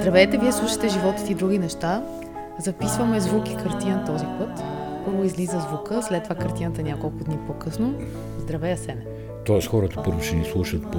[0.00, 2.02] Здравейте, вие слушате Животът и други неща.
[2.58, 4.62] Записваме звук и картина този път.
[5.04, 7.94] Първо излиза звука, след това картината няколко дни по-късно.
[8.38, 9.06] Здравей, Асене.
[9.46, 10.98] Тоест хората първо ще ни слушат по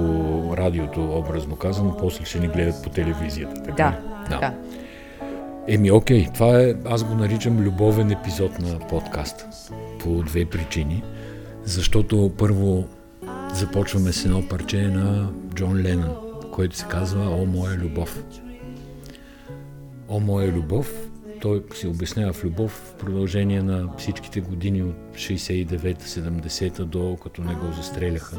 [0.56, 3.62] радиото, образно казано, после ще ни гледат по телевизията.
[3.62, 3.74] Така?
[3.74, 3.98] Да,
[4.30, 4.54] така.
[5.68, 9.46] Еми, окей, това е, аз го наричам любовен епизод на подкаста.
[10.00, 11.02] По две причини.
[11.64, 12.84] Защото първо
[13.54, 16.14] започваме с едно парче на Джон Ленън,
[16.52, 18.24] което се казва О, моя любов.
[20.08, 21.08] О, моя любов,
[21.40, 27.54] той се обяснява в любов в продължение на всичките години от 69-70 до като не
[27.54, 28.36] го застреляха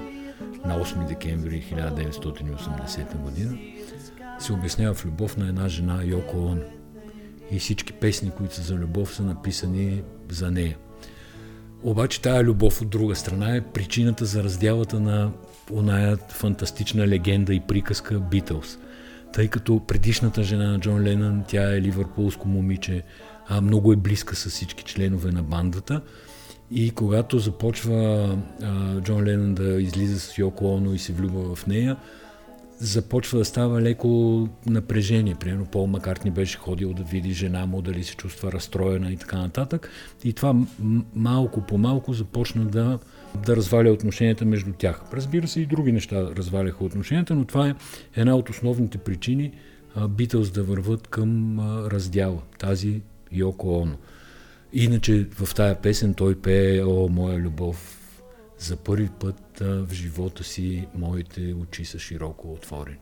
[0.65, 3.57] на 8 декември 1980 година.
[4.39, 6.63] Се обяснява в любов на една жена Йоко Оно.
[7.51, 10.77] И всички песни, които са за любов, са написани за нея.
[11.83, 15.31] Обаче тая любов от друга страна е причината за раздялата на
[15.73, 18.77] оная фантастична легенда и приказка Битълс.
[19.33, 23.03] Тъй като предишната жена на Джон Ленън, тя е ливърпулско момиче,
[23.47, 26.01] а много е близка с всички членове на бандата.
[26.71, 28.29] И когато започва
[28.63, 31.97] а, Джон Ленън да излиза с Йоко Оно и се влюбва в нея,
[32.79, 35.35] започва да става леко напрежение.
[35.35, 39.37] Примерно Пол Маккартни беше ходил да види жена му, дали се чувства разстроена и така
[39.37, 39.89] нататък.
[40.23, 40.55] И това
[41.15, 42.99] малко по малко започна да,
[43.45, 45.01] да разваля отношенията между тях.
[45.13, 47.75] Разбира се, и други неща разваляха отношенията, но това е
[48.15, 49.51] една от основните причини
[50.09, 53.97] Битълс да върват към раздяла, тази Йоко Оно.
[54.73, 57.99] Иначе в тая песен той пее О, моя любов,
[58.57, 62.97] за първи път в живота си моите очи са широко отворени.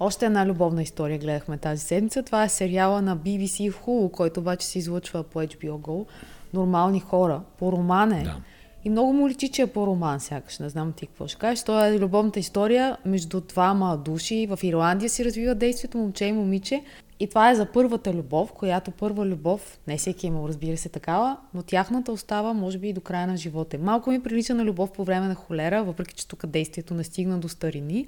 [0.00, 2.22] Още една любовна история гледахме тази седмица.
[2.22, 6.06] Това е сериала на BBC в Hulu, който обаче се излъчва по HBO Go.
[6.54, 7.40] Нормални хора.
[7.58, 8.22] По роман е.
[8.22, 8.36] Да.
[8.84, 10.58] И много му личи, че е по роман, сякаш.
[10.58, 11.64] Не знам ти какво ще кажеш.
[11.64, 14.46] Това е любовната история между двама души.
[14.46, 16.82] В Ирландия се развива действието момче и момиче.
[17.20, 20.88] И това е за първата любов, която първа любов, не всеки е имал, разбира се,
[20.88, 23.78] такава, но тяхната остава, може би, и до края на живота.
[23.78, 27.38] Малко ми прилича на любов по време на холера, въпреки че тук действието не стигна
[27.38, 28.06] до старини.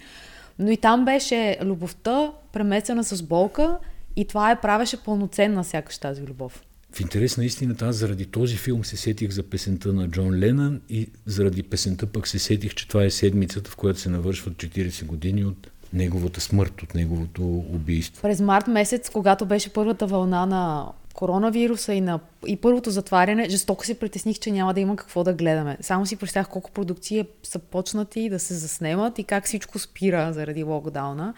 [0.59, 3.79] Но и там беше любовта, премесена с болка,
[4.17, 6.65] и това е правеше пълноценна сякаш тази любов.
[6.97, 10.81] В интерес на истината, аз заради този филм се сетих за песента на Джон Ленън
[10.89, 15.05] и заради песента пък се сетих, че това е седмицата, в която се навършват 40
[15.05, 18.23] години от неговата смърт, от неговото убийство.
[18.23, 23.87] През март месец, когато беше първата вълна на коронавируса и, на, и първото затваряне, жестоко
[23.87, 25.77] се притесних, че няма да има какво да гледаме.
[25.81, 30.63] Само си представях колко продукции са почнати да се заснемат и как всичко спира заради
[30.63, 31.35] локдауна.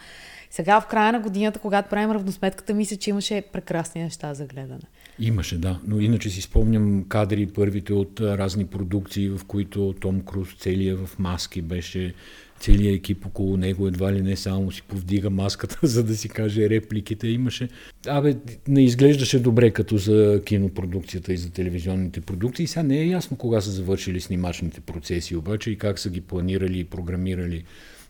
[0.51, 4.81] Сега в края на годината, когато правим равносметката, мисля, че имаше прекрасни неща за гледане.
[5.19, 5.79] Имаше, да.
[5.87, 11.19] Но иначе си спомням кадри първите от разни продукции, в които Том Круз целия в
[11.19, 12.13] маски беше
[12.59, 16.69] целият екип около него едва ли не само си повдига маската, за да си каже
[16.69, 17.27] репликите.
[17.27, 17.69] Имаше...
[18.07, 18.35] Абе,
[18.67, 22.67] не изглеждаше добре като за кинопродукцията и за телевизионните продукции.
[22.67, 26.79] Сега не е ясно кога са завършили снимачните процеси, обаче и как са ги планирали
[26.79, 27.63] и програмирали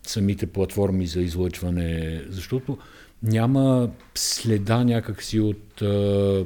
[0.04, 2.78] самите платформи за излъчване, защото
[3.24, 5.74] няма следа някакси от,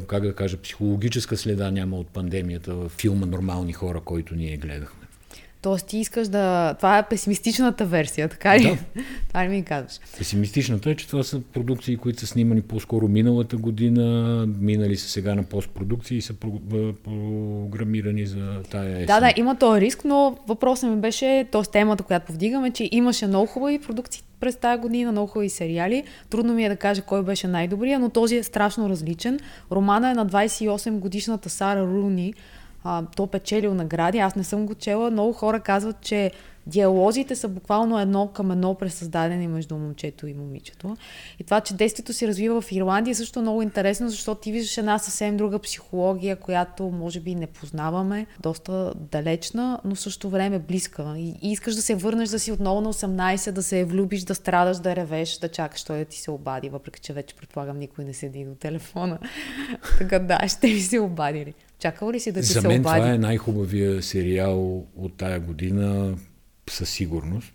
[0.08, 5.03] как да кажа, психологическа следа няма от пандемията в филма Нормални хора, който ние гледахме.
[5.64, 6.74] Тоест ти искаш да...
[6.74, 8.64] Това е песимистичната версия, така ли?
[8.64, 9.02] Да.
[9.28, 10.00] това ли ми казваш?
[10.18, 15.36] Песимистичната е, че това са продукции, които са снимани по-скоро миналата година, минали са сега
[15.36, 16.34] на постпродукции и са
[17.04, 19.06] програмирани за тая есен.
[19.06, 21.62] Да, да, има този риск, но въпросът ми беше, т.е.
[21.62, 26.04] темата, която повдигаме, че имаше много хубави продукции през тази година, много хубави сериали.
[26.30, 29.40] Трудно ми е да кажа кой беше най-добрия, но този е страшно различен.
[29.72, 32.34] Романа е на 28 годишната Сара Руни,
[32.84, 34.20] а, то печелил награди.
[34.20, 35.12] Аз не съм го чела.
[35.12, 36.32] Много хора казват, че
[36.68, 40.98] диалозите са буквално едно към едно пресъздадени между момчето и момичето.
[41.40, 44.78] И това, че действието се развива в Ирландия е също много интересно, защото ти виждаш
[44.78, 51.14] една съвсем друга психология, която може би не познаваме, доста далечна, но също време близка.
[51.18, 54.36] И, и искаш да се върнеш да си отново на 18, да се влюбиш, да
[54.36, 58.06] страдаш, да ревеш, да чакаш той да ти се обади, въпреки че вече предполагам никой
[58.06, 59.20] не седи до телефона.
[59.98, 61.54] така да, ще ви се обадили.
[61.84, 63.00] Чакал ли си да ти За се мен обади?
[63.00, 66.18] това е най-хубавия сериал от тая година
[66.70, 67.54] със сигурност.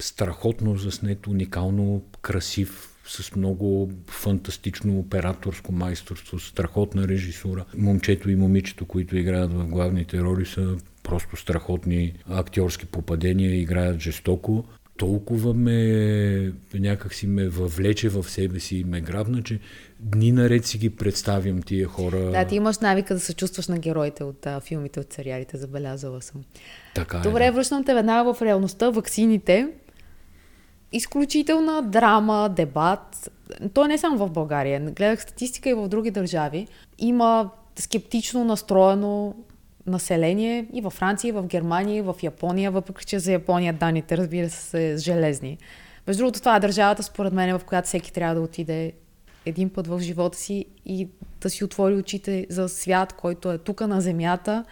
[0.00, 7.64] Страхотно заснет, уникално красив, с много фантастично операторско майсторство, страхотна режисура.
[7.76, 14.64] Момчето и момичето, които играят в главните роли, са просто страхотни актьорски попадения, играят жестоко
[14.98, 19.60] толкова ме, някак си ме въвлече в себе си и ме грабна, че
[20.00, 22.30] дни наред си ги представям тия хора.
[22.30, 26.22] Да, ти имаш навика да се чувстваш на героите от а, филмите, от сериалите, забелязала
[26.22, 26.44] съм.
[26.94, 27.52] Така Добре, е, да.
[27.52, 28.90] връщам те веднага в реалността.
[28.90, 29.68] Ваксините.
[30.92, 33.30] изключителна драма, дебат.
[33.74, 34.80] То не е само в България.
[34.80, 36.66] Гледах статистика и в други държави.
[36.98, 39.34] Има скептично настроено
[39.88, 44.16] население и във Франция, и в Германия, и в Япония, въпреки че за Япония данните,
[44.16, 45.58] разбира се, са железни.
[46.06, 48.92] Между другото, това е държавата, според мен, в която всеки трябва да отиде
[49.46, 51.08] един път в живота си и
[51.40, 54.64] да си отвори очите за свят, който е тук на Земята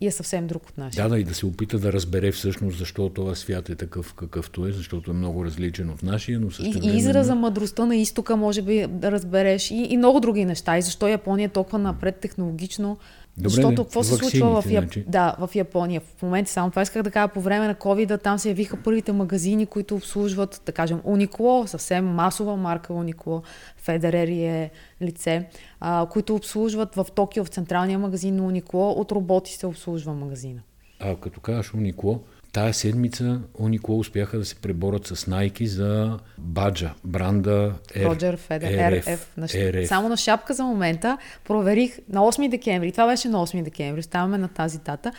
[0.00, 1.02] и е съвсем друг от нашия.
[1.02, 4.66] Да, да, и да се опита да разбере всъщност защо това свят е такъв какъвто
[4.66, 8.36] е, защото е много различен от нашия, но също И, и израза мъдростта на изтока
[8.36, 10.78] може би да разбереш и, и много други неща.
[10.78, 12.98] И защо Япония е толкова напред технологично,
[13.38, 14.84] Добре, Защото какво се случва в, Яп...
[14.84, 15.04] значи.
[15.08, 16.00] да, в Япония?
[16.00, 19.12] В момента само това исках да кажа, по време на COVID там се явиха първите
[19.12, 23.42] магазини, които обслужват, да кажем, Уникло, съвсем масова марка Уникло,
[23.76, 24.70] Федерери е
[25.02, 25.48] лице,
[25.80, 30.60] а, които обслужват в Токио, в централния магазин на Уникло, от роботи се обслужва магазина.
[31.00, 32.20] А като кажеш Уникло,
[32.54, 38.68] Тая седмица Уникло успяха да се преборят с Nike за баджа, бранда R, Роджер Федер,
[38.68, 39.04] RF.
[39.04, 39.18] RF.
[39.36, 39.84] На, RF.
[39.84, 44.38] Само на шапка за момента проверих на 8 декември, това беше на 8 декември, ставаме
[44.38, 45.12] на тази дата,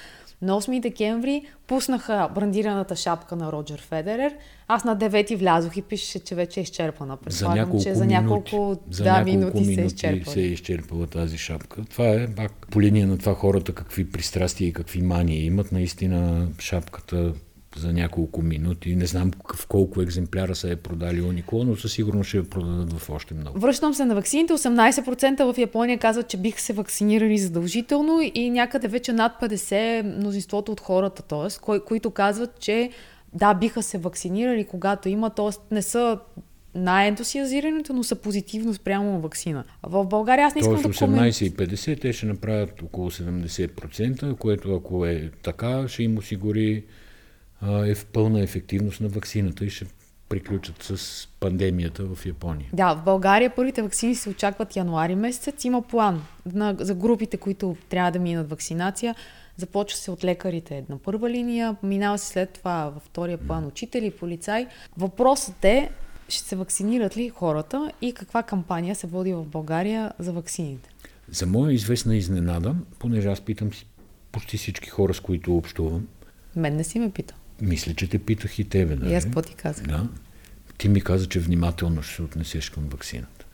[0.45, 4.35] на 8 декември пуснаха брандираната шапка на Роджер Федерер.
[4.67, 7.17] Аз на 9 влязох и пишеше, че вече е изчерпана.
[7.27, 10.33] За няколко, че за няколко, минути, за да, няколко минути, минути се е изчерпала.
[10.33, 11.81] се е изчерпала тази шапка.
[11.89, 15.71] Това е пак по линия на това хората какви пристрастия и какви мании имат.
[15.71, 17.33] Наистина шапката
[17.77, 18.95] за няколко минути.
[18.95, 22.93] Не знам в колко екземпляра са е продали Уникло, но със сигурност ще я продадат
[22.93, 23.59] в още много.
[23.59, 24.53] Връщам се на вакцините.
[24.53, 30.71] 18% в Япония казват, че биха се вакцинирали задължително и някъде вече над 50% мнозинството
[30.71, 31.59] от хората, т.е.
[31.61, 32.89] Кои, които казват, че
[33.33, 35.73] да, биха се вакцинирали, когато има, т.е.
[35.73, 36.19] не са
[36.75, 39.63] най-ентусиазираните, но са позитивно спрямо вакцина.
[39.83, 44.37] В България аз не искам Тоест, да 18 и 50 те ще направят около 70%,
[44.37, 46.83] което ако е така, ще им осигури
[47.85, 49.85] е в пълна ефективност на вакцината и ще
[50.29, 52.69] приключат с пандемията в Япония.
[52.73, 55.63] Да, в България първите вакцини се очакват януари месец.
[55.63, 56.23] Има план
[56.53, 59.15] на, за групите, които трябва да минат вакцинация.
[59.57, 64.11] Започва се от лекарите на първа линия, минава се след това във втория план учители,
[64.11, 64.67] полицаи.
[64.97, 65.89] Въпросът е,
[66.29, 70.89] ще се вакцинират ли хората и каква кампания се води в България за вакцините?
[71.31, 73.69] За моя известна изненада, понеже аз питам
[74.31, 76.07] почти всички хора, с които общувам.
[76.55, 77.37] Мен не си ме питал.
[77.61, 78.95] Мисля, че те питах и тебе.
[78.95, 79.13] Даже.
[79.13, 79.85] И аз какво ти казах?
[79.85, 80.07] Да.
[80.77, 83.45] Ти ми каза, че внимателно ще се отнесеш към вакцината.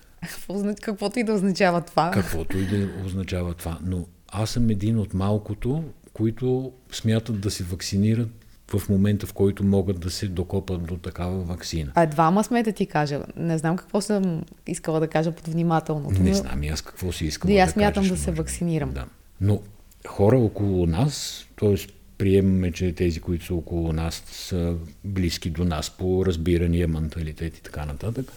[0.81, 2.11] Каквото и да означава това.
[2.11, 3.79] Каквото и да означава това.
[3.85, 5.83] Но аз съм един от малкото,
[6.13, 8.29] които смятат да се вакцинират
[8.73, 11.91] в момента, в който могат да се докопат до такава вакцина.
[11.95, 13.21] А двама сме да ти кажа.
[13.35, 16.11] Не знам какво съм искала да кажа под внимателно.
[16.11, 18.91] Не знам и аз какво си искала да, да аз смятам кажеш, да се вакцинирам.
[18.91, 19.05] Да.
[19.41, 19.61] Но
[20.07, 21.75] хора около нас, т.е
[22.21, 27.61] приемаме, че тези, които са около нас, са близки до нас по разбирания, менталитет и
[27.61, 28.31] така нататък,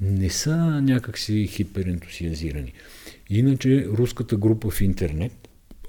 [0.00, 2.72] не са някакси хиперентусиазирани.
[3.30, 5.32] Иначе руската група в интернет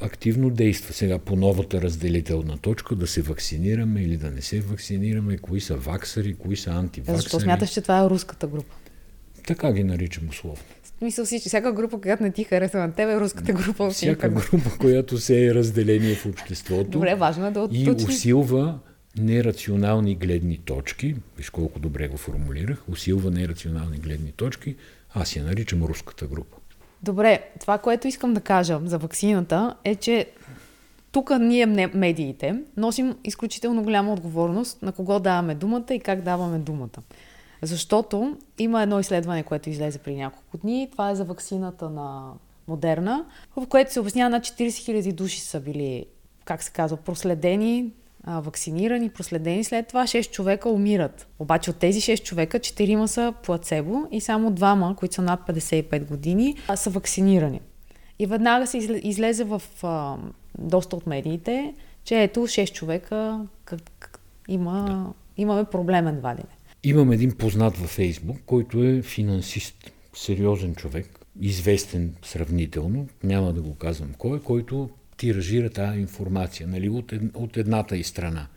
[0.02, 5.38] активно действа сега по новата разделителна точка да се вакцинираме или да не се вакцинираме,
[5.38, 7.18] кои са ваксари, кои са антиваксари.
[7.18, 8.76] Защо смяташ, че това е руската група?
[9.48, 10.64] Така ги наричам условно.
[11.02, 13.90] Мисля че всяка група, която не ти харесва на тебе, е руската група.
[13.90, 16.90] Всяка група, която се е разделение в обществото.
[16.90, 18.80] Добре, важно е да И усилва
[19.18, 21.16] нерационални гледни точки.
[21.38, 22.84] Виж колко добре го формулирах.
[22.92, 24.76] Усилва нерационални гледни точки.
[25.14, 26.58] Аз я наричам руската група.
[27.04, 30.28] Добре, това, което искам да кажа за вакцината е, че
[31.12, 37.02] тук ние, медиите, носим изключително голяма отговорност на кого даваме думата и как даваме думата.
[37.62, 40.88] Защото има едно изследване, което излезе при няколко дни.
[40.92, 42.32] Това е за вакцината на
[42.68, 46.06] Модерна, в което се обяснява на 40 000 души са били,
[46.46, 47.92] как се казва, проследени,
[48.28, 49.64] вакцинирани, проследени.
[49.64, 51.28] След това 6 човека умират.
[51.40, 56.08] Обаче от тези 6 човека 4 са плацебо и само двама, които са над 55
[56.08, 57.62] години, са вакцинирани.
[58.20, 60.18] И веднага се излезе в а,
[60.58, 61.74] доста от медиите,
[62.04, 65.06] че ето 6 човека как, има,
[65.38, 66.57] имаме проблемен вадене.
[66.88, 73.76] Имам един познат във Фейсбук, който е финансист, сериозен човек, известен сравнително, няма да го
[73.76, 78.48] казвам кой, който тиражира тази информация нали, от, ед, от едната и страна.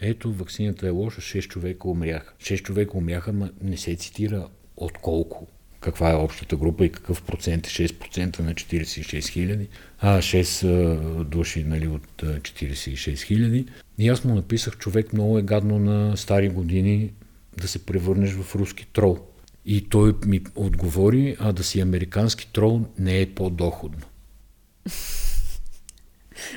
[0.00, 2.34] Ето, вакцината е лоша, 6 човека умряха.
[2.42, 5.46] 6 човека умряха, но не се цитира от колко,
[5.80, 11.64] каква е общата група и какъв процент е 6% на 46 хиляди, а 6 души
[11.64, 13.66] нали, от 46 хиляди.
[13.98, 17.12] И аз му написах, човек много е гадно на стари години,
[17.60, 19.18] да се превърнеш в руски трол.
[19.66, 24.06] И той ми отговори, а да си американски трол не е по-доходно.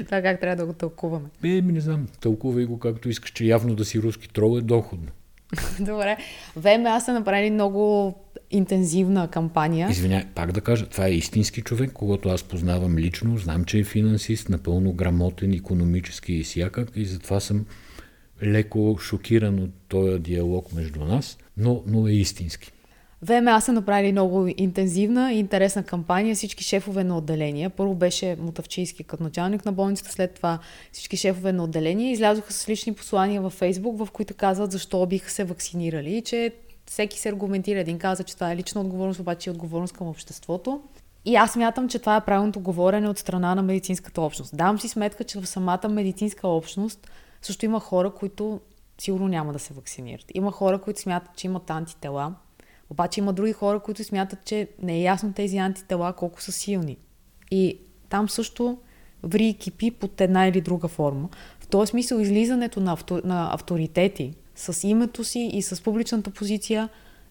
[0.05, 1.29] Това как трябва да го тълкуваме?
[1.43, 4.61] Е, ми не знам, тълкувай го както искаш, че явно да си руски трол е
[4.61, 5.07] доходно.
[5.79, 6.17] Добре.
[6.55, 8.13] ВМА са направили много
[8.51, 9.89] интензивна кампания.
[9.89, 13.83] Извиня, пак да кажа, това е истински човек, когато аз познавам лично, знам, че е
[13.83, 17.65] финансист, напълно грамотен, економически и всякак и затова съм
[18.43, 22.71] леко шокиран от този диалог между нас, но, но е истински.
[23.21, 26.35] ВМА са направили много интензивна и интересна кампания.
[26.35, 27.69] Всички шефове на отделения.
[27.69, 30.59] Първо беше Мотавчийски като началник на болницата, след това
[30.91, 35.31] всички шефове на отделения излязоха с лични послания във Фейсбук, в които казват защо биха
[35.31, 36.51] се вакцинирали и че
[36.85, 37.79] всеки се аргументира.
[37.79, 40.81] Един каза, че това е лична отговорност, обаче е отговорност към обществото.
[41.25, 44.57] И аз мятам, че това е правилното говорене от страна на медицинската общност.
[44.57, 47.07] Давам си сметка, че в самата медицинска общност
[47.41, 48.59] също има хора, които
[49.01, 50.25] сигурно няма да се вакцинират.
[50.33, 52.35] Има хора, които смятат, че имат антитела,
[52.89, 56.97] обаче има други хора, които смятат, че не е ясно тези антитела колко са силни.
[57.51, 57.79] И
[58.09, 58.77] там също
[59.23, 61.29] ври и кипи под една или друга форма.
[61.59, 66.89] В този смисъл излизането на, авто, на авторитети с името си и с публичната позиция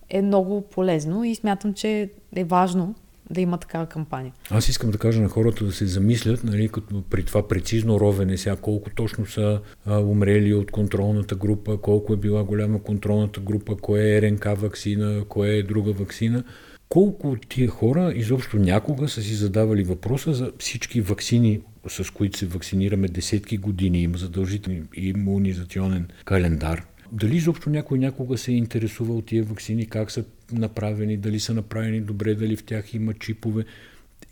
[0.08, 2.94] е много полезно и смятам, че е важно
[3.30, 4.32] да има такава кампания.
[4.50, 8.36] Аз искам да кажа на хората да се замислят, нали, като при това прецизно ровене
[8.36, 13.76] сега, колко точно са а, умрели от контролната група, колко е била голяма контролната група,
[13.76, 16.44] кое е РНК вакцина, кое е друга вакцина.
[16.88, 22.38] Колко от тия хора изобщо някога са си задавали въпроса за всички вакцини, с които
[22.38, 29.22] се вакцинираме десетки години, има задължителен иммунизационен календар, дали изобщо някой някога се е интересувал
[29.22, 33.64] тия вакцини, как са направени, дали са направени добре, дали в тях има чипове.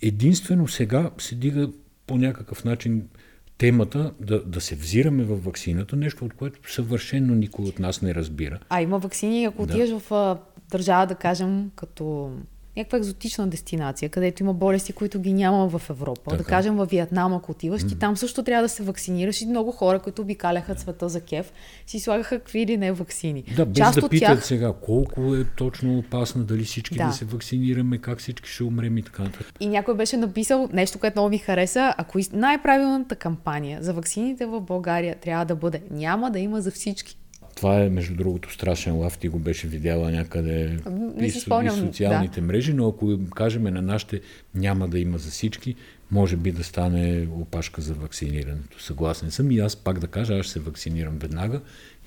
[0.02, 1.71] Единствено сега се дига
[2.07, 3.09] по някакъв начин
[3.59, 8.14] темата да, да се взираме в вакцината, нещо от което съвършенно никой от нас не
[8.14, 8.59] разбира.
[8.69, 9.99] А има вакцини, ако отидеш да.
[9.99, 10.37] в
[10.71, 12.33] държава, да кажем, като
[12.76, 16.31] някаква екзотична дестинация, където има болести, които ги няма в Европа.
[16.31, 16.37] Така.
[16.37, 17.88] Да кажем във Виетнам, ако отиваш, mm.
[17.88, 21.52] ти там също трябва да се вакцинираш и много хора, които обикаляха света за кеф,
[21.87, 23.45] си слагаха какви или не вакцини.
[23.57, 24.47] Да, без Част да питат тях...
[24.47, 27.07] сега колко е точно опасно, дали всички да.
[27.07, 29.52] да се вакцинираме, как всички ще умрем и така нататък.
[29.61, 31.95] И някой беше написал нещо, което много ми хареса.
[31.97, 37.16] Ако най-правилната кампания за вакцините в България трябва да бъде няма да има за всички.
[37.55, 39.19] Това е, между другото, страшен лав.
[39.19, 40.79] Ти го беше видяла някъде
[41.21, 42.47] и, и социалните да.
[42.47, 44.21] мрежи, но ако кажем на нашите
[44.55, 45.75] няма да има за всички,
[46.11, 48.83] може би да стане опашка за вакцинирането.
[48.83, 51.61] Съгласен съм и аз пак да кажа, аз ще се вакцинирам веднага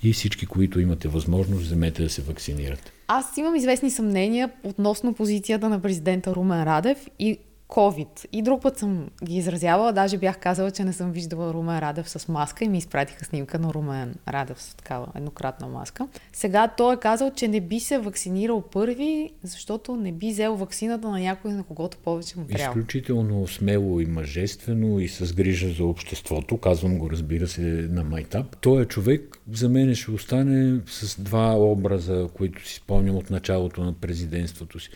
[0.03, 2.91] и всички, които имате възможност, вземете да се вакцинирате.
[3.07, 8.25] Аз имам известни съмнения относно позицията на президента Румен Радев и COVID.
[8.31, 12.09] И друг път съм ги изразявала, даже бях казала, че не съм виждала Румен Радев
[12.09, 16.07] с маска и ми изпратиха снимка на Румен Радев с такава еднократна маска.
[16.33, 21.09] Сега той е казал, че не би се вакцинирал първи, защото не би взел вакцината
[21.09, 22.79] на някой, на когото повече му трябва.
[22.79, 28.57] Изключително смело и мъжествено и с грижа за обществото, казвам го разбира се на майтап.
[28.61, 33.83] Той е човек, за мен ще остане с два образа, които си спомням от началото
[33.83, 34.89] на президентството си.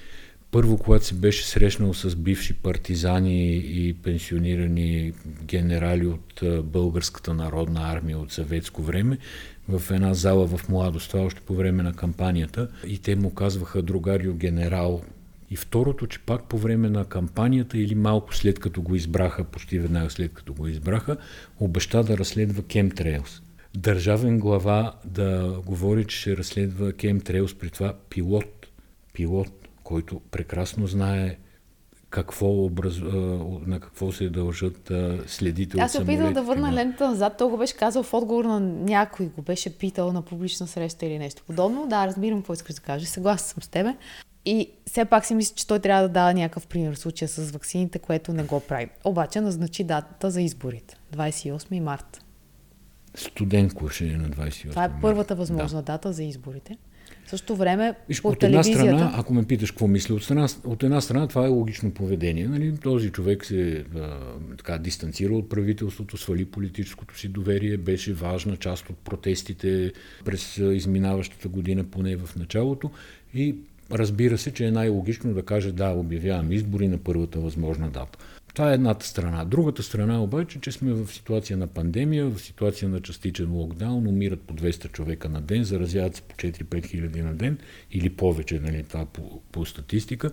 [0.52, 8.20] Първо, когато се беше срещнал с бивши партизани и пенсионирани генерали от Българската народна армия
[8.20, 9.18] от съветско време,
[9.70, 13.82] в една зала в младост, това още по време на кампанията, и те му казваха
[13.82, 15.02] другарио генерал.
[15.52, 19.80] И второто, че пак по време на кампанията или малко след като го избраха, почти
[19.80, 21.18] веднага след като го избраха,
[21.60, 23.42] обеща да разследва Кемтрейлс.
[23.76, 28.68] Държавен глава да говори, че ще разследва Кемтрейлс, при това пилот.
[29.14, 29.61] Пилот
[29.92, 31.38] който прекрасно знае
[32.10, 33.00] какво образ...
[33.66, 34.92] на какво се дължат
[35.28, 37.38] следите Аз се опитвам да върна лента назад.
[37.38, 41.20] Той го беше казал в отговор на някой, го беше питал на публична среща или
[41.20, 41.88] нещо подобно.
[41.88, 43.10] Да, разбирам какво искаш да кажеш.
[43.10, 43.96] Съгласен съм с тебе.
[44.46, 47.52] И все пак си мисля, че той трябва да дава някакъв пример в случая с
[47.52, 48.90] ваксините, което не го прави.
[49.06, 50.96] Обаче назначи датата за изборите.
[51.16, 52.24] 28 март.
[53.16, 55.86] Студенко ще е на 28 Това е първата възможна да.
[55.86, 56.78] дата за изборите.
[57.26, 60.48] В същото време Виж, по от една страна, ако ме питаш какво мисля, от, страна,
[60.64, 62.48] от една страна това е логично поведение.
[62.48, 62.78] Нали?
[62.78, 64.18] Този човек се а,
[64.58, 69.92] така, дистанцира от правителството, свали политическото си доверие, беше важна част от протестите
[70.26, 72.92] през изминаващата година, поне в началото.
[73.34, 73.56] И
[73.92, 78.18] разбира се, че е най-логично да каже да, обявявам избори на първата възможна дата.
[78.54, 79.46] Това е едната страна.
[79.46, 84.42] Другата страна обаче, че сме в ситуация на пандемия, в ситуация на частичен локдаун, умират
[84.42, 87.58] по 200 човека на ден, заразяват се по 4-5 хиляди на ден
[87.92, 90.32] или повече, нали, това по, по статистика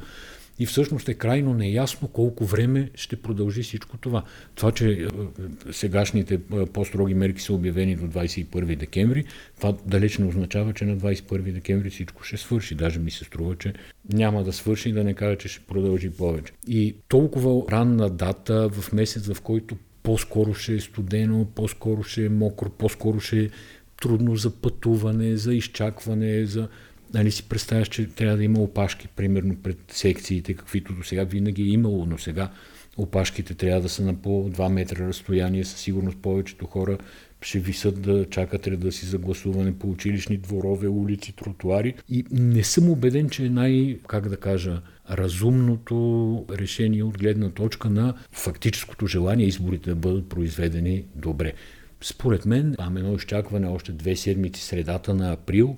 [0.59, 4.25] и всъщност е крайно неясно колко време ще продължи всичко това.
[4.55, 5.07] Това, че е,
[5.73, 9.25] сегашните е, по-строги мерки са обявени до 21 декември,
[9.57, 12.75] това далеч не означава, че на 21 декември всичко ще свърши.
[12.75, 13.73] Даже ми се струва, че
[14.13, 16.53] няма да свърши, да не кажа, че ще продължи повече.
[16.69, 22.29] И толкова ранна дата в месец, в който по-скоро ще е студено, по-скоро ще е
[22.29, 23.49] мокро, по-скоро ще е
[24.01, 26.69] трудно за пътуване, за изчакване, за...
[27.15, 31.63] Нали си представяш, че трябва да има опашки, примерно пред секциите, каквито до сега винаги
[31.63, 32.51] е имало, но сега
[32.97, 36.99] опашките трябва да са на по 2 метра разстояние, със сигурност повечето хора
[37.41, 41.95] ще висят да чакат реда си за гласуване по училищни дворове, улици, тротуари.
[42.09, 47.91] И не съм убеден, че е най, как да кажа, разумното решение от гледна точка
[47.91, 51.53] на фактическото желание изборите да бъдат произведени добре.
[52.01, 55.77] Според мен, там едно изчакване още две седмици средата на април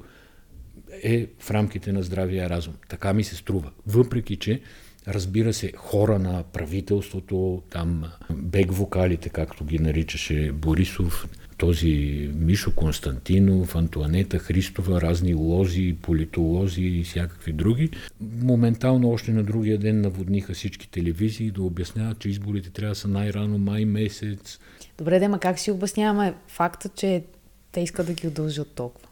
[1.03, 2.75] е в рамките на здравия разум.
[2.89, 3.71] Така ми се струва.
[3.87, 4.61] Въпреки, че
[5.09, 13.77] разбира се, хора на правителството, там бек вокалите, както ги наричаше Борисов, този Мишо Константинов,
[13.77, 17.91] Антуанета Христова, разни лози, политолози и всякакви други.
[18.21, 23.09] Моментално още на другия ден наводниха всички телевизии да обясняват, че изборите трябва да са
[23.09, 24.59] най-рано май месец.
[24.99, 27.25] Добре, Дема, как си обясняваме факта, че
[27.73, 29.09] те искат да ги удължат толкова?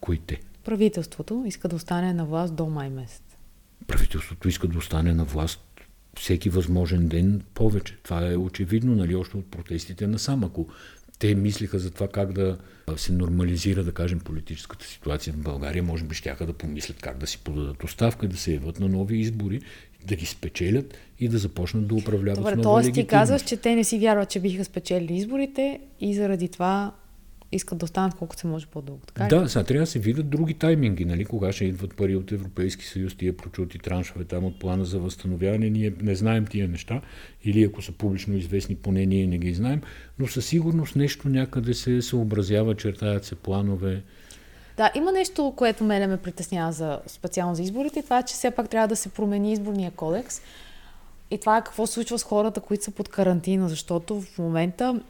[0.00, 0.40] Кои те?
[0.64, 3.22] Правителството иска да остане на власт до май месец.
[3.86, 5.60] Правителството иска да остане на власт
[6.18, 7.98] всеки възможен ден повече.
[8.02, 10.44] Това е очевидно, нали, още от протестите на сам.
[10.44, 10.68] Ако
[11.18, 12.58] те мислиха за това как да
[12.96, 15.82] се нормализира, да кажем, политическата ситуация в България.
[15.82, 19.18] Може би щяха да помислят как да си подадат оставка, да се яват на нови
[19.18, 19.60] избори,
[20.06, 22.92] да ги спечелят и да започнат да управляват Добре, с нова т.е.
[22.92, 26.92] ти казваш, че те не си вярват, че биха спечелили изборите и заради това
[27.56, 29.00] искат да останат колкото се може по-дълго.
[29.06, 31.24] Така да, сега трябва да се видят други тайминги, нали?
[31.24, 35.70] кога ще идват пари от Европейски съюз, тия прочути траншове там от плана за възстановяване.
[35.70, 37.00] Ние не знаем тия неща
[37.44, 39.82] или ако са публично известни, поне ние не ги знаем,
[40.18, 44.02] но със сигурност нещо някъде се съобразява, чертаят се планове.
[44.76, 48.02] Да, има нещо, което мене ме притеснява за, специално за изборите.
[48.02, 50.40] Това е, че все пак трябва да се промени изборния кодекс.
[51.30, 55.00] И това е какво случва с хората, които са под карантина, защото в момента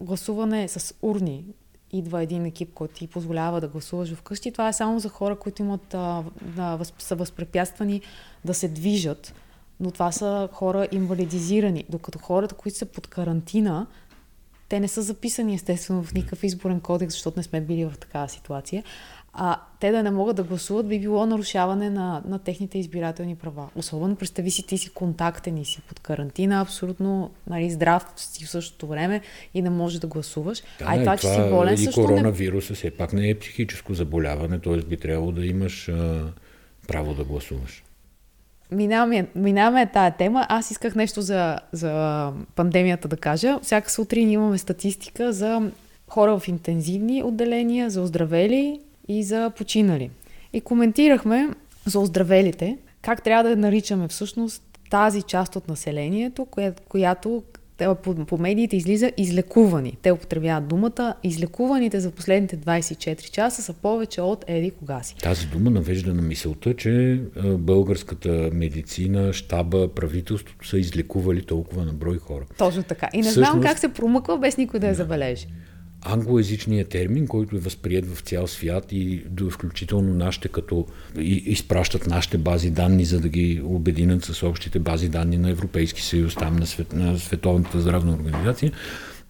[0.00, 1.44] гласуване с урни,
[1.92, 4.52] идва един екип, който ти позволява да гласуваш вкъщи.
[4.52, 8.00] Това е само за хора, които имат, а, да, въз, са възпрепятствани
[8.44, 9.34] да се движат.
[9.80, 11.84] Но това са хора инвалидизирани.
[11.88, 13.86] Докато хората, които са под карантина,
[14.68, 18.28] те не са записани естествено в никакъв изборен кодекс, защото не сме били в такава
[18.28, 18.84] ситуация
[19.34, 23.68] а те да не могат да гласуват, би било нарушаване на, на техните избирателни права.
[23.76, 28.50] Особено представи си, ти си контактен и си под карантина, абсолютно нали, здрав си в
[28.50, 29.20] същото време
[29.54, 30.62] и не можеш да гласуваш.
[30.78, 32.76] Да, а и това, че си болен, и също коронавируса не...
[32.76, 34.76] все пак не е психическо заболяване, т.е.
[34.76, 36.24] би трябвало да имаш а,
[36.88, 37.84] право да гласуваш.
[38.70, 40.46] Минаваме, минаваме тая тема.
[40.48, 43.58] Аз исках нещо за, за пандемията да кажа.
[43.62, 45.70] Всяка сутрин имаме статистика за
[46.08, 50.10] хора в интензивни отделения, за оздравели и за починали.
[50.52, 51.48] И коментирахме
[51.86, 57.42] за оздравелите, как трябва да наричаме всъщност тази част от населението, коя, която
[58.02, 59.96] по, по медиите излиза излекувани.
[60.02, 61.14] Те употребяват думата.
[61.22, 65.16] Излекуваните за последните 24 часа са повече от еди кога си.
[65.16, 72.18] Тази дума навежда на мисълта, че българската медицина, щаба, правителството са излекували толкова на брой
[72.18, 72.44] хора.
[72.58, 73.08] Точно така.
[73.12, 73.50] И не Всъщност...
[73.50, 75.46] знам как се промъква без никой да я забележи
[76.04, 80.86] англоязичният термин, който е възприят в цял свят и до включително нашите, като
[81.18, 86.34] изпращат нашите бази данни, за да ги обединят с общите бази данни на Европейски съюз,
[86.34, 88.72] там на, свет, на Световната здравна организация,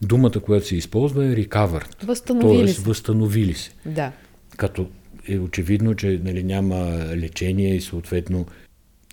[0.02, 2.04] думата, която се използва е recovered.
[2.04, 2.82] Възстановили Тоест, се.
[2.82, 3.70] възстановили се.
[3.86, 4.12] Да.
[4.56, 4.88] Като
[5.28, 6.76] е очевидно, че нали, няма
[7.16, 8.46] лечение и съответно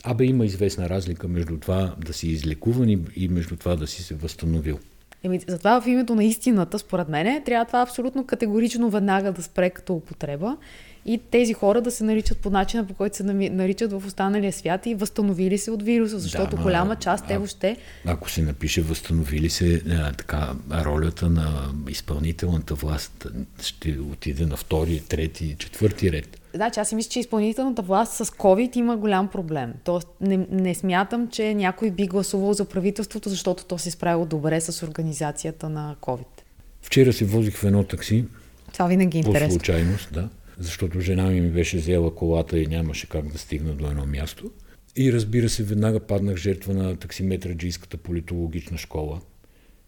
[0.03, 4.03] Абе има известна разлика между това да си излекуван и, и между това да си
[4.03, 4.79] се възстановил.
[5.23, 9.69] Еми, затова в името на истината, според мен, трябва това абсолютно категорично веднага да спре
[9.69, 10.57] като употреба
[11.05, 14.85] и тези хора да се наричат по начина, по който се наричат в останалия свят
[14.85, 17.77] и възстановили се от вируса, защото да, голяма част те въобще...
[18.05, 23.27] Ако се напише възстановили се, а, така, ролята на изпълнителната власт
[23.61, 26.39] ще отиде на втори, трети, четвърти ред.
[26.53, 29.73] Значи аз си мисля, че изпълнителната власт с COVID има голям проблем.
[29.83, 34.61] Тоест не, не смятам, че някой би гласувал за правителството, защото то се справило добре
[34.61, 36.41] с организацията на COVID.
[36.81, 38.25] Вчера се возих в едно такси.
[38.73, 39.47] Това винаги е интересно.
[39.47, 40.29] По случайност, да.
[40.59, 44.51] Защото жена ми ми беше взела колата и нямаше как да стигна до едно място.
[44.95, 49.21] И разбира се, веднага паднах жертва на таксиметраджийската политологична школа.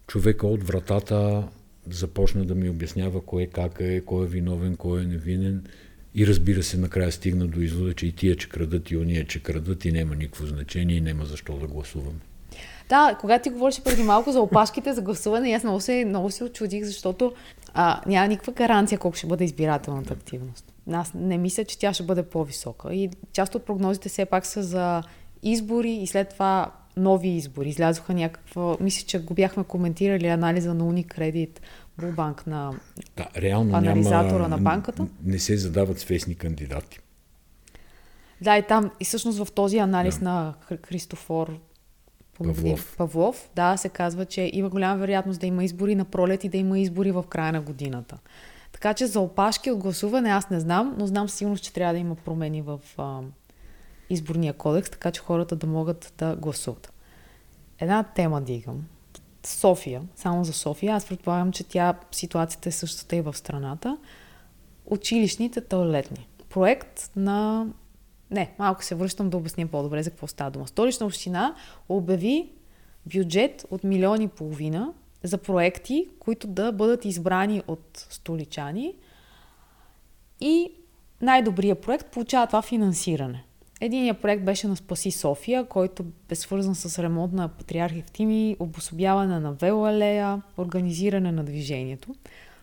[0.07, 1.47] Човека от вратата
[1.89, 5.63] започна да ми обяснява кое как е, кой е виновен, кой е невинен
[6.15, 9.43] и разбира се, накрая стигна до извода, че и тия, че крадат, и ония, че
[9.43, 12.19] крадат, и няма никакво значение, и няма защо да гласувам.
[12.89, 16.43] Да, когато ти говориш преди малко за опашките за гласуване, аз много се, много се
[16.43, 17.33] очудих, защото
[17.73, 20.73] а, няма никаква гаранция колко ще бъде избирателната активност.
[20.91, 22.93] Аз не мисля, че тя ще бъде по-висока.
[22.93, 25.03] И част от прогнозите все пак са за
[25.43, 27.69] избори и след това нови избори.
[27.69, 31.59] Излязоха някаква, мисля, че го бяхме коментирали анализа на Unicredit
[31.99, 32.73] рулбанк на
[33.17, 35.07] да, реално анализатора няма, на банката.
[35.23, 36.99] Не се задават свестни кандидати.
[38.41, 40.25] Да, и там, и всъщност в този анализ да.
[40.25, 40.53] на
[40.87, 41.59] Христофор
[42.43, 42.95] Павлов.
[42.97, 46.57] Павлов, да, се казва, че има голяма вероятност да има избори на пролет и да
[46.57, 48.17] има избори в края на годината.
[48.71, 51.99] Така че за опашки от гласуване аз не знам, но знам сигурно, че трябва да
[51.99, 53.19] има промени в а,
[54.09, 56.93] изборния кодекс, така че хората да могат да гласуват.
[57.79, 58.85] Една тема дигам.
[59.45, 60.95] София, само за София.
[60.95, 63.97] Аз предполагам, че тя ситуацията е същата и в страната.
[64.85, 66.27] Училищните туалетни.
[66.49, 67.67] Проект на
[68.31, 70.67] не, малко се връщам да обясня по-добре за какво става дума.
[70.67, 71.55] Столична община
[71.89, 72.49] обяви
[73.13, 78.95] бюджет от милиони и половина за проекти, които да бъдат избрани от столичани
[80.39, 80.71] и
[81.21, 83.43] най-добрият проект получава това финансиране.
[83.81, 89.39] Единият проект беше на Спаси София, който бе свързан с ремонт на Патриарх Евтими, обособяване
[89.39, 92.15] на велоалея, организиране на движението.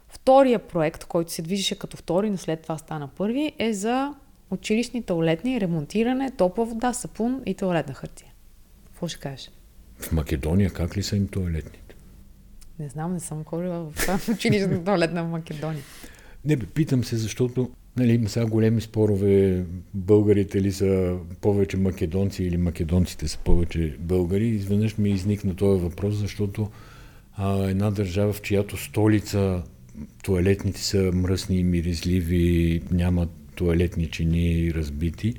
[0.09, 4.15] Втория проект, който се движеше като втори, но след това стана първи, е за
[4.51, 8.33] училищни туалетни, ремонтиране, топла вода, сапун и туалетна хартия.
[8.87, 9.51] Какво ще кажеш?
[9.99, 11.95] В Македония как ли са им туалетните?
[12.79, 15.83] Не знам, не съм ходила в училищна туалетна в Македония.
[16.45, 22.45] Не, бе, питам се, защото нали, има сега големи спорове, българите ли са повече македонци
[22.45, 24.49] или македонците са повече българи.
[24.49, 26.71] Изведнъж ми изникна този въпрос, защото
[27.37, 29.63] а, една държава, в чиято столица
[30.23, 35.35] туалетните са мръсни и миризливи, нямат туалетни чини разбити,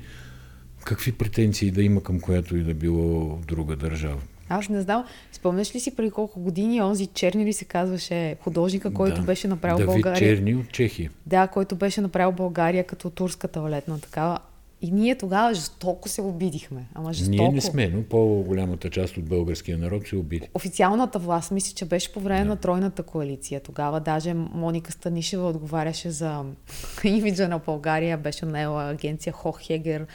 [0.84, 4.20] какви претенции да има към която и да било друга държава?
[4.48, 5.04] Аз не знам.
[5.32, 9.26] Спомняш ли си преди колко години онзи Черни ли се казваше художника, който да.
[9.26, 10.36] беше направил Давид България?
[10.36, 11.10] Черни от Чехия.
[11.26, 14.38] Да, който беше направил България като турска туалетна такава.
[14.82, 16.86] И ние тогава жестоко се обидихме.
[16.94, 17.42] Ама жестоко.
[17.42, 20.48] Ние не сме, но по-голямата част от българския народ се обиди.
[20.54, 22.48] Официалната власт, мисля, че беше по време да.
[22.48, 23.60] на тройната коалиция.
[23.60, 26.44] Тогава даже Моника Станишева отговаряше за
[27.04, 30.06] имиджа на България, беше наела агенция Хохегер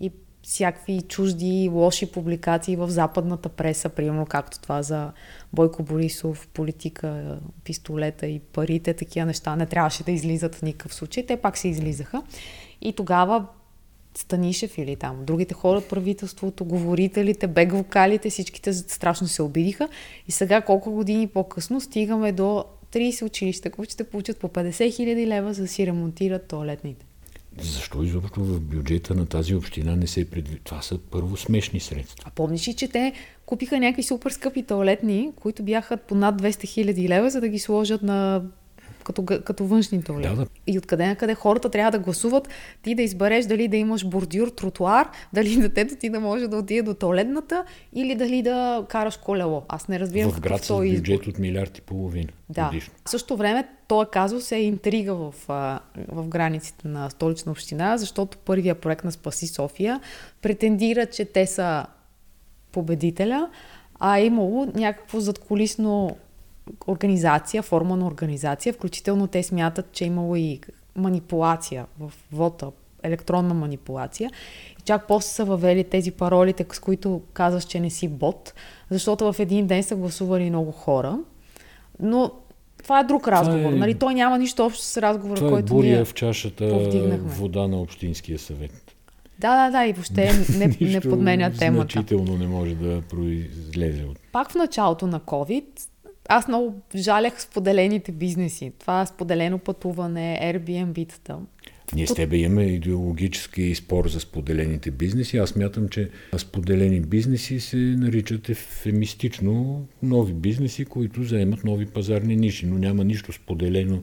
[0.00, 0.10] и
[0.42, 5.12] всякакви чужди, лоши публикации в западната преса, примерно както това за
[5.52, 11.26] Бойко Борисов, политика, пистолета и парите, такива неща не трябваше да излизат в никакъв случай.
[11.26, 12.22] Те пак се излизаха.
[12.80, 13.46] И тогава
[14.18, 19.88] Станишев или там другите хора от правителството, говорителите, бег вокалите, всичките страшно се обидиха.
[20.28, 25.26] И сега колко години по-късно стигаме до 30 училища, които ще получат по 50 хиляди
[25.26, 27.06] лева за да си ремонтират туалетните.
[27.60, 30.60] Защо изобщо в бюджета на тази община не се предвид?
[30.64, 32.24] Това са първо смешни средства.
[32.24, 33.12] А помниш ли, че те
[33.46, 37.58] купиха някакви супер скъпи туалетни, които бяха по над 200 хиляди лева, за да ги
[37.58, 38.42] сложат на
[39.04, 40.28] като, като външни туалети.
[40.28, 40.46] Да, да.
[40.66, 42.48] И откъде на къде хората трябва да гласуват,
[42.82, 46.82] ти да избереш дали да имаш бордюр, тротуар, дали детето ти да може да отиде
[46.82, 49.62] до туалетната или дали да караш колело.
[49.68, 52.28] Аз не разбирам в град с бюджет от милиард и половина.
[52.48, 52.64] Да.
[52.64, 52.94] Годишно.
[53.04, 55.34] В същото време този казус е интрига в,
[56.08, 60.00] в границите на столична община, защото първия проект на Спаси София
[60.42, 61.86] претендира, че те са
[62.72, 63.50] победителя,
[63.98, 66.16] а е имало някакво задколисно
[66.86, 70.60] организация, форма на организация, включително те смятат, че е имало и
[70.96, 72.70] манипулация в вота,
[73.02, 74.30] електронна манипулация.
[74.78, 78.54] И чак после са въвели тези паролите, с които казваш, че не си бот,
[78.90, 81.18] защото в един ден са гласували много хора.
[82.00, 82.30] Но
[82.82, 83.60] това е друг разговор.
[83.60, 83.78] Това е...
[83.78, 83.94] Нали?
[83.94, 87.28] Той няма нищо общо с разговора, това който е буря ние в чашата повдигнахме.
[87.28, 88.96] вода на Общинския съвет.
[89.38, 91.92] Да, да, да, и въобще не, не подменя темата.
[91.92, 94.18] Значително не може да произлезе от.
[94.32, 95.64] Пак в началото на COVID
[96.28, 98.72] аз много жалях споделените бизнеси.
[98.78, 101.36] Това споделено пътуване, Airbnb-тата.
[101.94, 105.36] Ние с тебе имаме идеологически спор за споделените бизнеси.
[105.36, 112.66] Аз мятам, че споделени бизнеси се наричат ефемистично нови бизнеси, които заемат нови пазарни ниши,
[112.66, 114.02] но няма нищо споделено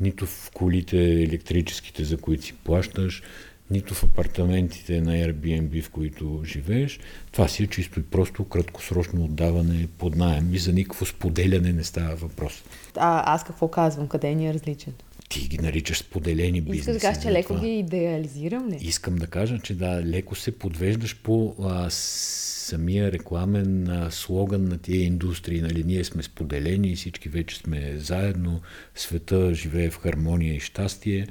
[0.00, 3.22] нито в колите електрическите, за които си плащаш,
[3.70, 7.00] нито в апартаментите на Airbnb, в които живееш.
[7.32, 11.84] Това си е чисто и просто краткосрочно отдаване под найем и за никакво споделяне не
[11.84, 12.62] става въпрос.
[12.96, 14.08] А аз какво казвам?
[14.08, 14.92] Къде ни е различен?
[15.28, 16.78] Ти ги наричаш споделени бизнеси.
[16.80, 17.60] Искаш да кажеш, че леко това.
[17.60, 18.78] ги идеализирам ли?
[18.80, 24.78] Искам да кажа, че да, леко се подвеждаш по а, самия рекламен а, слоган на
[24.78, 25.60] тия индустрии.
[25.60, 28.60] Нали, ние сме споделени всички вече сме заедно.
[28.94, 31.26] Света живее в хармония и щастие.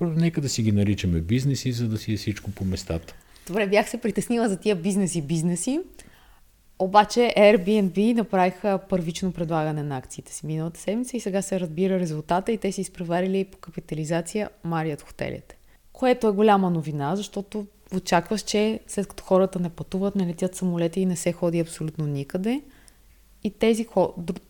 [0.00, 3.14] Нека да си ги наричаме бизнеси, за да си е всичко по местата.
[3.46, 5.80] Добре, бях се притеснила за тия бизнеси-бизнеси.
[6.78, 12.52] Обаче Airbnb направиха първично предлагане на акциите си миналата седмица и сега се разбира резултата
[12.52, 15.58] и те си изпреварили по капитализация Марият хотелите.
[15.92, 21.00] Което е голяма новина, защото очакваш, че след като хората не пътуват, не летят самолети
[21.00, 22.62] и не се ходи абсолютно никъде,
[23.44, 23.86] и тези,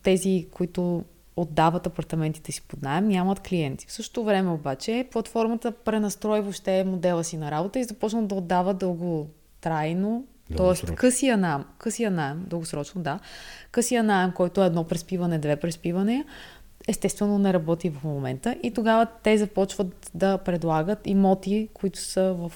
[0.03, 1.03] тези които
[1.41, 3.85] отдават апартаментите си под найем, нямат клиенти.
[3.87, 8.73] В същото време обаче платформата пренастрои въобще модела си на работа и започна да отдава
[8.73, 10.25] дълготрайно,
[10.57, 10.95] т.е.
[10.95, 13.19] късия найем, късия найем, дългосрочно, да,
[13.71, 16.25] късия найем, който е едно преспиване, две преспивания,
[16.87, 22.51] естествено не работи в момента и тогава те започват да предлагат имоти, които са в,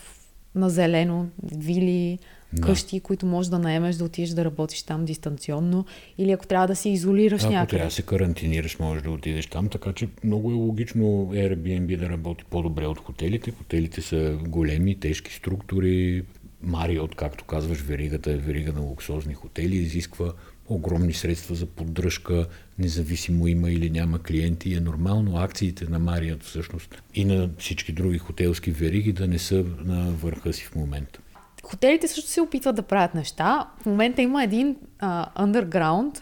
[0.55, 2.19] на зелено, вили,
[2.53, 2.61] да.
[2.61, 5.85] къщи, които можеш да наемеш да отидеш да работиш там дистанционно
[6.17, 7.63] или ако трябва да се изолираш ако някъде.
[7.63, 11.97] Ако трябва да се карантинираш, можеш да отидеш там, така че много е логично Airbnb
[11.97, 13.51] да работи по-добре от хотелите.
[13.51, 16.23] Хотелите са големи, тежки структури.
[16.61, 20.33] Мариот, както казваш, веригата е верига на луксозни хотели, изисква
[20.69, 22.47] огромни средства за поддръжка,
[22.79, 24.73] независимо има или няма клиенти.
[24.73, 29.65] Е нормално акциите на Марият всъщност и на всички други хотелски вериги да не са
[29.85, 31.19] на върха си в момента.
[31.73, 33.67] Хотелите също се опитват да правят неща.
[33.81, 36.21] В момента има един а, underground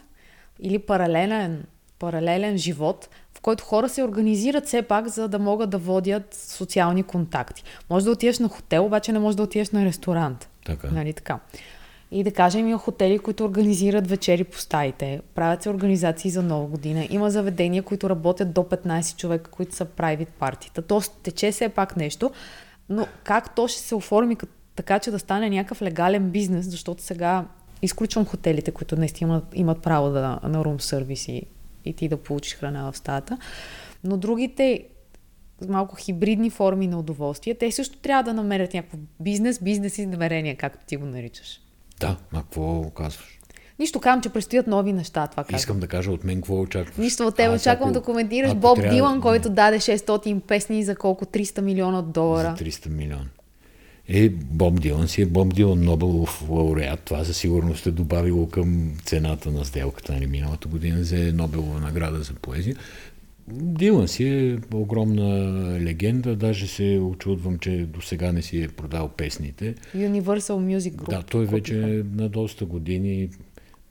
[0.60, 1.64] или паралелен,
[1.98, 7.02] паралелен живот, в който хора се организират все пак, за да могат да водят социални
[7.02, 7.64] контакти.
[7.90, 10.48] Може да отидеш на хотел, обаче не може да отидеш на ресторант.
[10.66, 10.88] Така.
[10.92, 11.38] Нали така?
[12.10, 16.66] И да кажем, има хотели, които организират вечери по стаите, правят се организации за нова
[16.66, 20.82] година, има заведения, които работят до 15 човека, които са private партита.
[20.82, 22.30] Тоест, тече все пак нещо,
[22.88, 27.02] но как то ще се оформи като така че да стане някакъв легален бизнес, защото
[27.02, 27.44] сега
[27.82, 31.42] изключвам хотелите, които наистина имат, имат право да, на рум сервис и,
[31.84, 33.38] и ти да получиш храна в стаята.
[34.04, 34.84] Но другите
[35.68, 40.86] малко хибридни форми на удоволствие, те също трябва да намерят някакво бизнес, бизнес измерение, както
[40.86, 41.60] ти го наричаш.
[42.00, 43.38] Да, а какво казваш?
[43.78, 45.26] Нищо казвам, че предстоят нови неща.
[45.26, 45.56] Това казвам.
[45.56, 46.96] Искам да кажа от мен какво очакваш.
[46.96, 48.94] Нищо от теб очаквам ако, да коментираш Боб трябва...
[48.94, 52.54] Дилан, който даде 600 песни за колко 300 милиона долара.
[52.58, 53.28] За 300 милиона.
[54.08, 57.00] Е, Боб Дилан си е Боб Дилан, Нобелов лауреат.
[57.00, 62.22] Това за сигурност е добавило към цената на сделката нали, миналата година за Нобелова награда
[62.22, 62.76] за поезия.
[63.48, 69.08] Дилан си е огромна легенда, даже се очудвам, че до сега не си е продал
[69.08, 69.74] песните.
[69.96, 71.10] Universal Music Group.
[71.10, 73.28] Да, той вече е на доста години.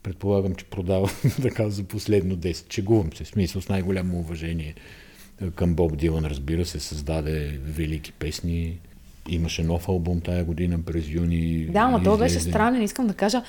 [0.02, 1.10] Предполагам, че продава
[1.42, 2.68] така за последно 10.
[2.68, 4.74] Чегувам се, смисъл с най-голямо уважение
[5.54, 8.78] към Боб Дилан, разбира се, създаде велики песни.
[9.28, 11.66] Имаше нов албум тая година през юни.
[11.66, 12.82] Да, но той беше странен.
[12.82, 13.42] Искам да кажа,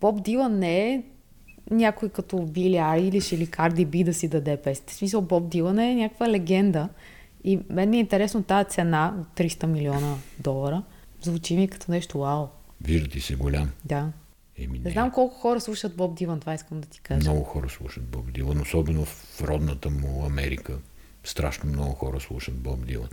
[0.00, 1.02] Боб Дилан не е
[1.70, 4.92] някой като Били Айлиш или Карди Би да си даде песните.
[4.92, 6.88] В смисъл, Боб Дилан е някаква легенда.
[7.44, 10.82] И мен ми е интересно тази цена от 300 милиона долара.
[11.22, 12.46] Звучи ми като нещо вау.
[12.80, 13.70] Вижда ти се голям.
[13.84, 14.12] Да.
[14.58, 14.84] Еми, не.
[14.84, 17.30] не знам колко хора слушат Боб Дилан, това искам да ти кажа.
[17.30, 20.78] Много хора слушат Боб Дилан, особено в родната му Америка.
[21.24, 23.08] Страшно много хора слушат Боб Дилан.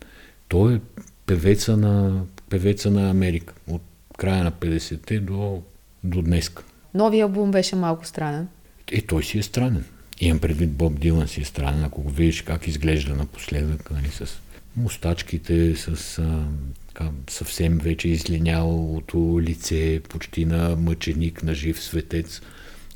[0.47, 0.80] Той е
[1.25, 3.53] певеца на, певеца на Америка.
[3.67, 3.81] От
[4.17, 5.61] края на 50-те до,
[6.03, 6.51] до днес.
[6.93, 8.47] Новия албум беше малко странен.
[8.91, 9.85] Е, той си е странен.
[10.19, 11.83] Имам предвид Боб Дилан си е странен.
[11.83, 14.39] Ако го видиш как изглежда напоследък, нали, с
[14.77, 16.45] мустачките, с а,
[16.88, 22.41] така, съвсем вече излинялото лице, почти на мъченик, на жив светец.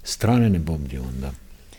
[0.04, 1.32] Странен е Боб Дилан, да.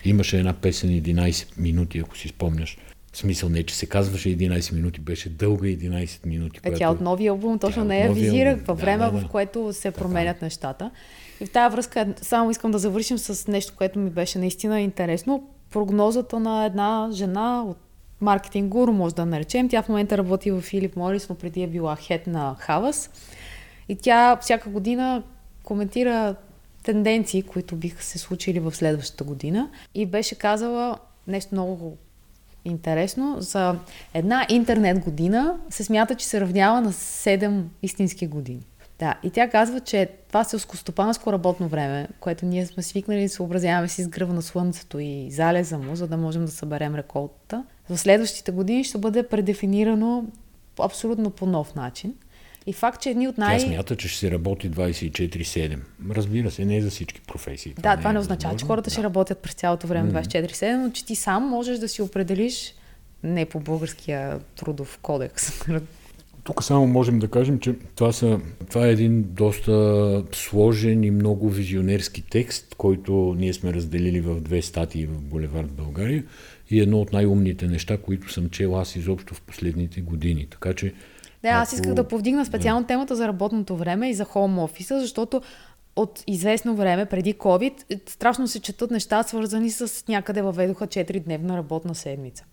[0.04, 2.76] Имаше една песен 11 минути, ако си спомняш.
[3.12, 6.58] В смисъл не, че се казваше 11 минути, беше дълга 11 минути.
[6.58, 6.78] Е, която...
[6.78, 9.26] Тя от новия албум точно не я визира във време, да, да, да.
[9.26, 10.46] в което се променят така.
[10.46, 10.90] нещата.
[11.40, 15.48] И в тази връзка само искам да завършим с нещо, което ми беше наистина интересно.
[15.70, 17.76] Прогнозата на една жена от
[18.20, 19.68] маркетинг гуру, може да наречем.
[19.68, 23.10] Тя в момента работи в Филип Морис, но преди е била хет на Хавас.
[23.88, 25.22] И тя всяка година
[25.64, 26.34] коментира
[26.82, 29.70] тенденции, които биха се случили в следващата година.
[29.94, 31.96] И беше казала нещо много
[32.64, 33.36] интересно.
[33.38, 33.76] За
[34.14, 38.66] една интернет година се смята, че се равнява на 7 истински години.
[38.98, 43.88] Да, и тя казва, че това селскостопанско работно време, което ние сме свикнали да съобразяваме
[43.88, 48.52] с изгръва на слънцето и залеза му, за да можем да съберем реколтата, в следващите
[48.52, 50.24] години ще бъде предефинирано
[50.80, 52.14] абсолютно по нов начин.
[52.66, 53.58] И факт, че едни от най...
[53.58, 55.78] Тя смята, че ще се работи 24-7.
[56.10, 57.74] Разбира се, не е за всички професии.
[57.78, 58.92] Да, това не, е означава, че хората да.
[58.92, 62.74] ще работят през цялото време 24-7, но че ти сам можеш да си определиш
[63.22, 65.62] не по българския трудов кодекс.
[66.44, 71.50] Тук само можем да кажем, че това, са, това е един доста сложен и много
[71.50, 76.24] визионерски текст, който ние сме разделили в две статии в Булевард България
[76.70, 80.46] и едно от най-умните неща, които съм чел аз изобщо в последните години.
[80.50, 80.92] Така че
[81.42, 82.86] да, аз исках да повдигна специално да.
[82.86, 85.42] темата за работното време и за хоум офиса, защото
[85.96, 91.94] от известно време, преди COVID, страшно се четат неща, свързани с някъде въведоха 4-дневна работна
[91.94, 92.44] седмица.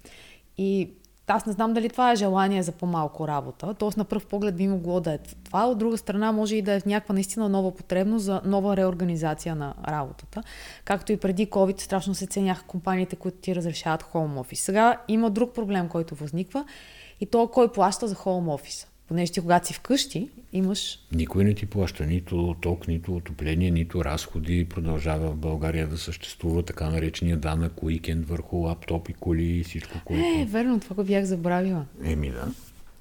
[0.57, 0.89] И
[1.27, 3.73] аз не знам дали това е желание за по-малко работа.
[3.73, 5.65] Тоест на пръв поглед би могло да е това.
[5.65, 9.73] От друга страна може и да е някаква наистина нова потребност за нова реорганизация на
[9.87, 10.43] работата.
[10.85, 14.53] Както и преди COVID страшно се ценяха компаниите, които ти разрешават home office.
[14.53, 16.65] Сега има друг проблем, който възниква
[17.19, 18.87] и то кой плаща за home office.
[19.07, 20.99] Понеже ти когато си вкъщи, имаш...
[21.11, 24.65] Никой не ти плаща нито ток, нито отопление, нито разходи.
[24.69, 30.23] Продължава в България да съществува така наречения данък уикенд върху лаптопи, коли и всичко, което...
[30.23, 31.85] Е, верно, това го бях забравила.
[32.03, 32.47] Еми да.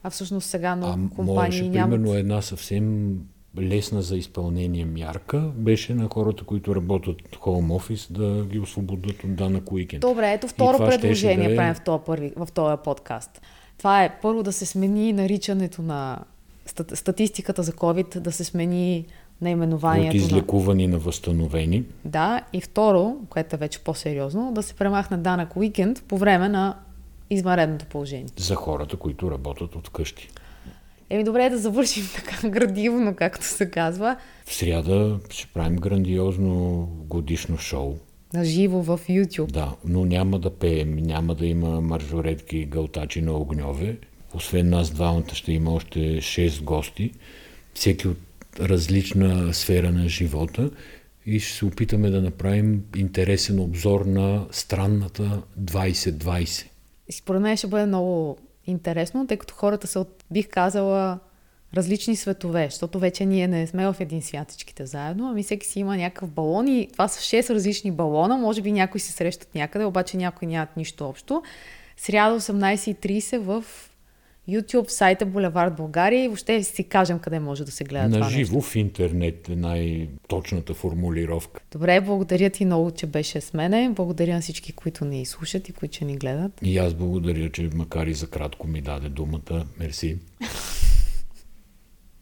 [0.02, 1.90] А всъщност сега много а, компании можеше, нямат...
[1.90, 3.16] примерно една съвсем
[3.58, 9.34] лесна за изпълнение мярка беше на хората, които работят home office, да ги освободят от
[9.36, 10.00] данък уикенд.
[10.00, 11.56] Добре, ето второ предложение да е...
[11.56, 13.40] правим в този, първи, в този подкаст.
[13.78, 16.18] Това е първо да се смени наричането на
[16.94, 19.06] статистиката за COVID, да се смени
[19.40, 20.16] наименованието.
[20.16, 20.92] От излекувани на...
[20.92, 21.84] на възстановени.
[22.04, 26.76] Да, и второ, което е вече по-сериозно, да се премахне данък уикенд по време на
[27.30, 28.26] извънредното положение.
[28.36, 30.28] За хората, които работят от къщи.
[31.10, 34.16] Еми добре е да завършим така градивно, както се казва.
[34.44, 37.96] В сряда ще правим грандиозно годишно шоу.
[38.36, 39.50] На живо в YouTube.
[39.50, 43.98] Да, но няма да пеем, няма да има маржоретки и гълтачи на огньове.
[44.34, 47.12] Освен нас двамата ще има още 6 гости,
[47.74, 48.18] всеки от
[48.60, 50.70] различна сфера на живота
[51.26, 56.66] и ще се опитаме да направим интересен обзор на странната 2020.
[57.08, 61.18] И според мен ще бъде много интересно, тъй като хората са от, бих казала,
[61.76, 65.80] различни светове, защото вече ние не сме в един свят всичките заедно, ами всеки си
[65.80, 69.84] има някакъв балон и това са 6 различни балона, може би някои се срещат някъде,
[69.84, 71.42] обаче някои нямат нищо общо.
[71.96, 73.64] Сряда 18.30 в
[74.48, 78.30] YouTube, сайта Булевард България и въобще си кажем къде може да се гледа На това
[78.30, 78.70] живо нещо.
[78.70, 81.60] в интернет е най-точната формулировка.
[81.72, 83.90] Добре, благодаря ти много, че беше с мене.
[83.90, 86.52] Благодаря на всички, които ни слушат и които ни гледат.
[86.62, 89.66] И аз благодаря, че макар и за кратко ми даде думата.
[89.78, 90.18] Мерси.